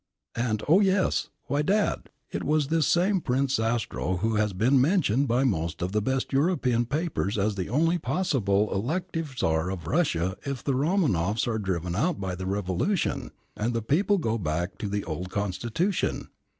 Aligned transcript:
And 0.33 0.63
Oh 0.67 0.79
yes 0.79 1.29
why, 1.43 1.61
Dad, 1.61 2.09
it 2.31 2.43
was 2.43 2.69
this 2.69 2.87
same 2.87 3.21
Prince 3.21 3.57
Zastrow 3.59 4.17
who 4.17 4.33
has 4.37 4.51
been 4.51 4.81
mentioned 4.81 5.27
by 5.27 5.43
most 5.43 5.83
of 5.83 5.91
the 5.91 6.01
best 6.01 6.33
European 6.33 6.87
papers 6.87 7.37
as 7.37 7.53
the 7.53 7.69
only 7.69 7.99
possible 7.99 8.73
Elective 8.73 9.35
Tsar 9.37 9.69
of 9.69 9.85
Russia 9.85 10.35
if 10.41 10.63
the 10.63 10.73
Romanoffs 10.73 11.47
are 11.47 11.59
driven 11.59 11.95
out 11.95 12.19
by 12.19 12.33
the 12.33 12.47
Revolution, 12.47 13.29
and 13.55 13.75
the 13.75 13.83
people 13.83 14.17
go 14.17 14.39
back 14.39 14.79
to 14.79 14.89
the 14.89 15.03
old 15.03 15.29
Constitution. 15.29 16.29